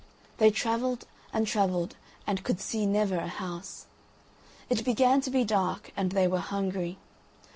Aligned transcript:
They 0.39 0.49
travelled 0.49 1.05
and 1.31 1.45
travelled 1.45 1.95
and 2.25 2.43
could 2.43 2.59
see 2.59 2.87
never 2.87 3.17
a 3.17 3.27
house. 3.27 3.85
It 4.67 4.83
began 4.83 5.21
to 5.21 5.29
be 5.29 5.43
dark, 5.43 5.93
and 5.95 6.11
they 6.13 6.27
were 6.27 6.39
hungry. 6.39 6.97